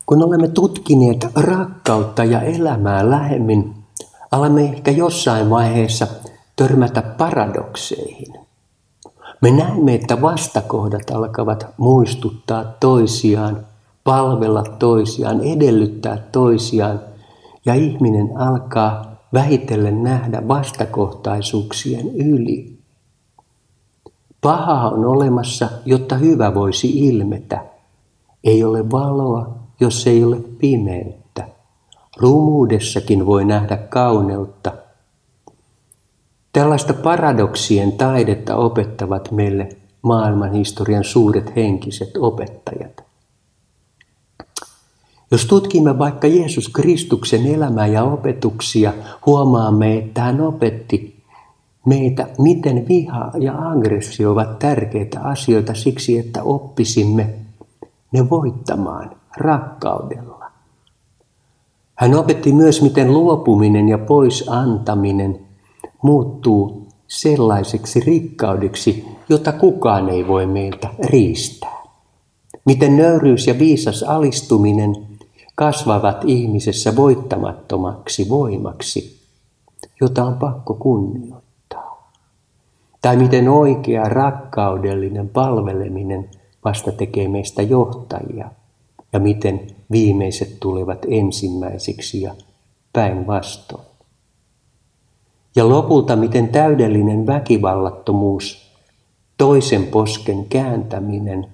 Kun 0.06 0.24
olemme 0.24 0.48
tutkineet 0.48 1.28
rakkautta 1.36 2.24
ja 2.24 2.42
elämää 2.42 3.10
lähemmin, 3.10 3.76
alamme 4.32 4.64
ehkä 4.64 4.92
jossain 4.92 5.50
vaiheessa 5.50 6.08
törmätä 6.56 7.02
paradokseihin. 7.02 8.34
Me 9.42 9.52
näemme, 9.52 9.94
että 9.94 10.22
vastakohdat 10.22 11.10
alkavat 11.10 11.68
muistuttaa 11.78 12.66
toisiaan, 12.80 13.66
palvella 14.04 14.64
toisiaan, 14.64 15.44
edellyttää 15.44 16.18
toisiaan, 16.32 17.00
ja 17.66 17.74
ihminen 17.74 18.38
alkaa 18.38 19.16
vähitellen 19.34 20.04
nähdä 20.04 20.48
vastakohtaisuuksien 20.48 22.16
yli. 22.16 22.78
Paha 24.42 24.90
on 24.90 25.06
olemassa, 25.06 25.70
jotta 25.86 26.16
hyvä 26.16 26.56
voisi 26.56 27.08
ilmetä. 27.08 27.66
Ei 28.44 28.64
ole 28.64 28.92
valoa, 28.92 29.65
jos 29.80 30.08
ei 30.08 30.24
ole 30.24 30.38
pimeyttä. 30.58 31.48
Rumuudessakin 32.18 33.26
voi 33.26 33.46
nähdä 33.46 33.78
kauneutta. 33.78 34.72
Tällaista 36.54 36.94
paradoksien 36.94 37.92
taidetta 37.92 38.56
opettavat 38.56 39.32
meille 39.32 39.70
maailman 40.02 40.54
historian 40.54 41.04
suuret 41.04 41.56
henkiset 41.56 42.18
opettajat. 42.20 43.04
Jos 45.32 45.46
tutkimme 45.46 46.00
vaikka 46.00 46.28
Jeesus 46.28 46.70
Kristuksen 46.70 47.46
elämää 47.46 47.88
ja 47.88 48.04
opetuksia, 48.04 48.94
huomaamme, 49.26 49.98
että 49.98 50.22
hän 50.22 50.42
opetti 50.42 51.24
meitä, 51.86 52.28
miten 52.38 52.88
viha 52.88 53.32
ja 53.40 53.70
aggressio 53.70 54.32
ovat 54.32 54.60
tärkeitä 54.60 55.22
asioita 55.22 55.74
siksi, 55.74 56.18
että 56.18 56.44
oppisimme 56.44 57.34
ne 58.12 58.30
voittamaan 58.30 59.16
rakkaudella. 59.38 60.52
Hän 61.96 62.16
opetti 62.16 62.52
myös, 62.52 62.82
miten 62.82 63.14
luopuminen 63.14 63.90
ja 63.90 63.98
pois 63.98 64.46
antaminen 64.50 65.40
muuttuu 66.02 66.88
sellaiseksi 67.08 68.00
rikkaudeksi, 68.00 69.06
jota 69.30 69.52
kukaan 69.52 70.10
ei 70.10 70.28
voi 70.28 70.46
meiltä 70.46 70.90
riistää. 71.04 71.76
Miten 72.66 72.98
nöyryys 72.98 73.48
ja 73.48 73.60
viisas 73.60 74.04
alistuminen 74.04 74.96
kasvavat 75.56 76.22
ihmisessä 76.26 76.96
voittamattomaksi 76.96 78.30
voimaksi, 78.30 79.22
jota 80.02 80.26
on 80.26 80.34
pakko 80.34 80.74
kunnioittaa. 80.74 82.12
Tai 83.02 83.16
miten 83.16 83.50
oikea 83.50 84.04
rakkaudellinen 84.04 85.30
palveleminen 85.30 86.30
vasta 86.66 86.92
tekee 86.92 87.28
meistä 87.28 87.62
johtajia 87.62 88.52
ja 89.16 89.20
miten 89.20 89.68
viimeiset 89.92 90.60
tulevat 90.60 91.06
ensimmäisiksi 91.10 92.22
ja 92.22 92.36
päinvastoin. 92.94 93.86
Ja 95.56 95.70
lopulta 95.70 96.16
miten 96.16 96.50
täydellinen 96.50 97.28
väkivallattomuus, 97.28 98.72
toisen 99.38 99.84
posken 99.84 100.46
kääntäminen, 100.46 101.48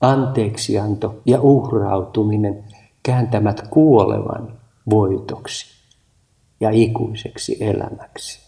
anteeksianto 0.00 1.20
ja 1.26 1.40
uhrautuminen 1.40 2.64
kääntämät 3.02 3.68
kuolevan 3.68 4.58
voitoksi 4.90 5.66
ja 6.60 6.70
ikuiseksi 6.70 7.56
elämäksi. 7.60 8.40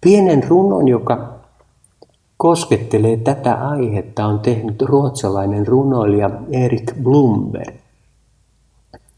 Pienen 0.00 0.48
runon, 0.48 0.88
joka 0.88 1.35
koskettelee 2.36 3.16
tätä 3.16 3.54
aihetta, 3.68 4.26
on 4.26 4.40
tehnyt 4.40 4.82
ruotsalainen 4.82 5.66
runoilija 5.66 6.30
Erik 6.52 6.92
Blumberg. 7.02 7.74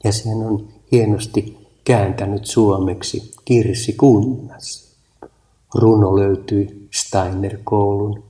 Ja 0.04 0.12
sen 0.12 0.36
on 0.36 0.68
hienosti 0.92 1.68
kääntänyt 1.84 2.46
suomeksi 2.46 3.32
Kirsi 3.44 3.92
Kunnas. 3.92 4.96
Runo 5.74 6.16
löytyy 6.16 6.88
Steiner-koulun 6.94 8.22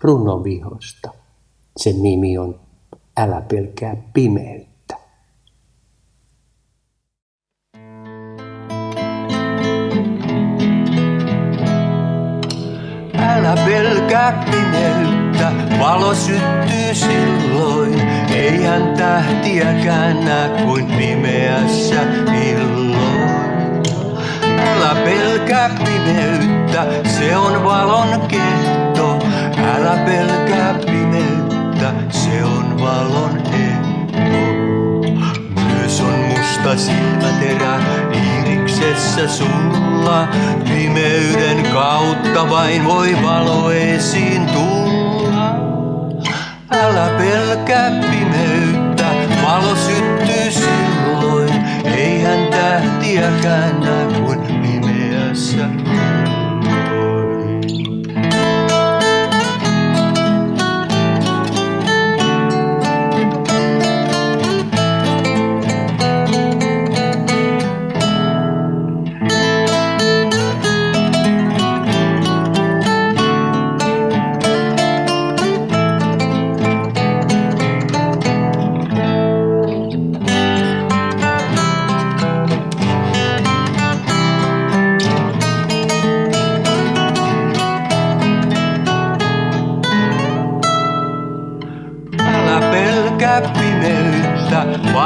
runovihosta. 0.00 1.10
Sen 1.76 2.02
nimi 2.02 2.38
on 2.38 2.60
Älä 3.16 3.42
pelkää 3.48 3.96
pimeyttä. 4.12 4.69
Älä 13.36 13.54
pelkää 13.66 14.44
pimeyttä, 14.50 15.52
valo 15.78 16.14
syttyy 16.14 16.94
silloin. 16.94 18.00
Eihän 18.34 18.94
tähtiäkään 18.96 20.24
näe 20.24 20.48
kuin 20.64 20.86
pimeässä 20.86 22.02
illoin. 22.50 23.82
Älä 24.58 24.94
pelkää 25.04 25.70
pimeyttä, 25.84 26.86
se 27.04 27.36
on 27.36 27.64
valon 27.64 28.20
kehto. 28.28 29.18
Älä 29.76 29.96
pelkää 30.06 30.74
pimeyttä, 30.86 31.92
se 32.10 32.44
on 32.44 32.80
valon 32.80 33.42
ehto. 33.52 34.20
Myös 35.74 36.00
on 36.00 36.18
musta 36.18 36.76
silmäterä, 36.76 37.78
ikuisessa 38.80 39.28
sulla. 39.28 40.28
Pimeyden 40.64 41.72
kautta 41.72 42.50
vain 42.50 42.84
voi 42.84 43.16
valo 43.22 43.70
esiin 43.70 44.46
tulla. 44.46 45.54
Älä 46.70 47.10
pelkää 47.18 47.90
pimeyttä, 47.90 49.06
valo 49.46 49.76
syttyy 49.76 50.50
silloin. 50.50 51.64
Eihän 51.84 52.46
tähtiäkään 52.46 53.80
näe 53.80 54.09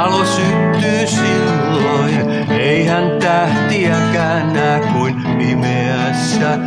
valo 0.05 0.25
syttyy 0.25 1.07
silloin. 1.07 2.51
Eihän 2.51 3.19
tähtiäkään 3.19 4.53
näe 4.53 4.81
kuin 4.93 5.15
pimeässä. 5.37 6.57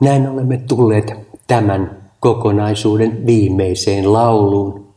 Näin 0.00 0.28
olemme 0.28 0.56
tulleet 0.56 1.12
tämän 1.46 2.10
kokonaisuuden 2.20 3.26
viimeiseen 3.26 4.12
lauluun. 4.12 4.94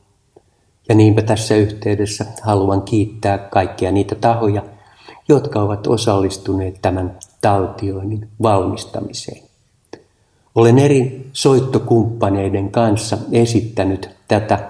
Ja 0.90 0.96
niinpä 0.96 1.22
tässä 1.22 1.56
yhteydessä 1.56 2.26
haluan 2.42 2.82
kiittää 2.82 3.38
kaikkia 3.38 3.92
niitä 3.92 4.16
tahoja, 4.16 4.64
jotka 5.30 5.62
ovat 5.62 5.88
osallistuneet 5.88 6.82
tämän 6.82 7.18
taltioinnin 7.42 8.30
valmistamiseen. 8.42 9.47
Olen 10.58 10.80
eri 10.80 11.30
soittokumppaneiden 11.34 12.72
kanssa 12.72 13.18
esittänyt 13.32 14.10
tätä 14.28 14.70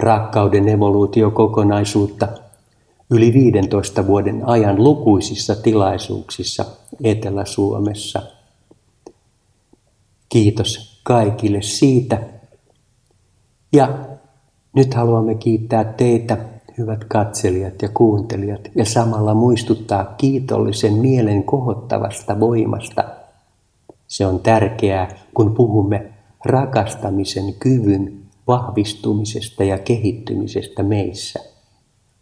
rakkauden 0.00 0.68
evoluutiokokonaisuutta 0.68 2.28
yli 3.10 3.32
15 3.32 4.06
vuoden 4.06 4.48
ajan 4.48 4.84
lukuisissa 4.84 5.56
tilaisuuksissa 5.56 6.64
Etelä-Suomessa. 7.04 8.22
Kiitos 10.28 11.00
kaikille 11.02 11.62
siitä. 11.62 12.20
Ja 13.72 13.98
nyt 14.72 14.94
haluamme 14.94 15.34
kiittää 15.34 15.84
teitä, 15.84 16.36
hyvät 16.78 17.04
katselijat 17.04 17.82
ja 17.82 17.88
kuuntelijat, 17.88 18.70
ja 18.74 18.84
samalla 18.84 19.34
muistuttaa 19.34 20.04
kiitollisen 20.04 20.94
mielen 20.94 21.44
kohottavasta 21.44 22.40
voimasta. 22.40 23.23
Se 24.14 24.26
on 24.26 24.40
tärkeää, 24.40 25.18
kun 25.34 25.54
puhumme 25.54 26.12
rakastamisen 26.44 27.54
kyvyn 27.54 28.20
vahvistumisesta 28.46 29.64
ja 29.64 29.78
kehittymisestä 29.78 30.82
meissä, 30.82 31.40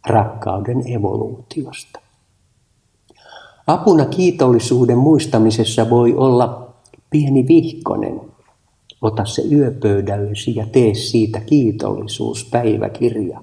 rakkauden 0.07 0.93
evoluutiosta. 0.93 2.01
Apuna 3.67 4.05
kiitollisuuden 4.05 4.99
muistamisessa 4.99 5.91
voi 5.91 6.15
olla 6.15 6.75
pieni 7.11 7.49
vihkonen. 7.49 8.21
Ota 9.03 9.25
se 9.25 9.43
yöpöydällesi 9.43 10.57
ja 10.57 10.67
tee 10.67 10.95
siitä 10.95 11.41
kiitollisuuspäiväkirja. 11.41 13.43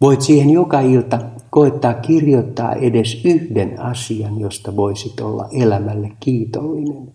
Voit 0.00 0.22
siihen 0.22 0.50
joka 0.50 0.80
ilta 0.80 1.18
koettaa 1.50 1.94
kirjoittaa 1.94 2.72
edes 2.72 3.24
yhden 3.24 3.80
asian, 3.80 4.40
josta 4.40 4.76
voisit 4.76 5.20
olla 5.20 5.48
elämälle 5.52 6.12
kiitollinen. 6.20 7.14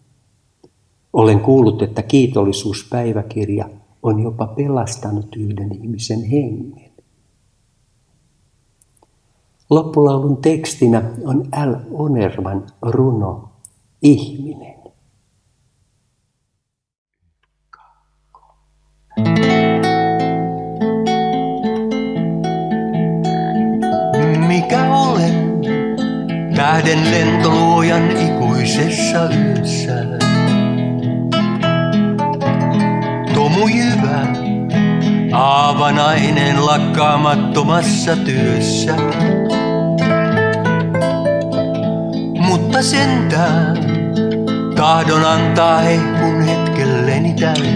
Olen 1.13 1.39
kuullut, 1.39 1.81
että 1.81 2.01
kiitollisuuspäiväkirja 2.01 3.69
on 4.03 4.19
jopa 4.19 4.47
pelastanut 4.47 5.36
yhden 5.36 5.75
ihmisen 5.75 6.23
hengen. 6.23 6.91
Loppulaulun 9.69 10.38
tekstinä 10.38 11.03
on 11.25 11.47
L. 11.65 11.75
Onervan 11.91 12.65
runo 12.81 13.49
Ihminen. 14.01 14.82
Tähden 26.84 27.11
lentoluojan 27.11 28.11
ikuisessa 28.11 29.29
yössä? 29.34 29.93
Tomu 33.34 33.67
jyvä, 33.67 34.27
aavanainen 35.34 36.65
lakkaamattomassa 36.65 38.15
työssä. 38.15 38.95
Mutta 42.39 42.81
sentään 42.81 43.77
tahdon 44.75 45.25
antaa 45.25 45.77
hehkun 45.77 46.41
hetkelleni 46.41 47.34
tälle. 47.34 47.67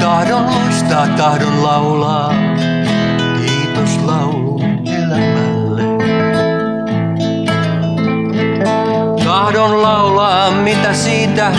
Tahdon 0.00 0.46
loistaa, 0.46 1.06
tahdon 1.06 1.62
laulaa, 1.62 2.34
kiitos 3.36 3.98
laulu 4.04 4.39
Tahdon 9.50 9.82
laulaa, 9.82 10.50
mitä 10.50 10.94
siitä, 10.94 11.52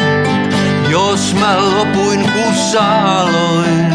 jos 0.90 1.36
mä 1.40 1.56
lopuin 1.60 2.32
kussa 2.32 2.82
aloin. 3.20 3.94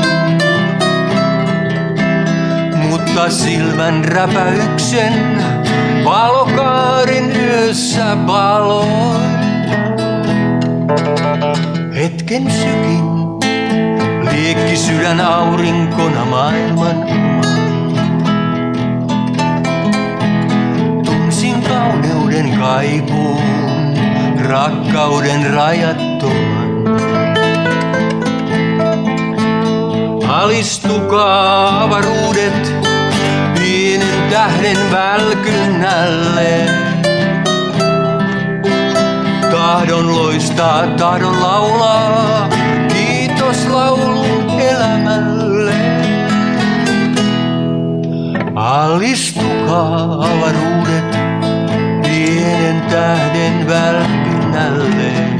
Mutta 2.76 3.30
silmän 3.30 4.04
räpäyksen 4.04 5.12
valokaarin 6.04 7.36
yössä 7.36 8.16
paloin. 8.26 9.38
Hetken 11.94 12.50
sykin 12.50 13.04
Liekki 14.32 14.76
sydän 14.76 15.20
aurinkona 15.20 16.24
maailman 16.24 17.06
Tunsin 21.04 21.62
kauneuden 21.62 22.58
kaipuun, 22.58 23.75
rakkauden 24.56 25.54
rajattoman. 25.54 26.68
Alistukaa 30.28 31.82
avaruudet 31.82 32.74
pienen 33.54 34.30
tähden 34.30 34.76
välkynnälle. 34.92 36.70
Tahdon 39.50 40.16
loistaa, 40.16 40.86
tahdon 40.86 41.40
laulaa, 41.42 42.48
kiitos 42.92 43.66
laulun 43.68 44.60
elämälle. 44.60 45.74
Alistukaa 48.54 50.14
avaruudet 50.14 51.10
pienen 52.02 52.82
tähden 52.90 53.66
välkynnälle. 53.68 54.25
tarde. 54.56 55.35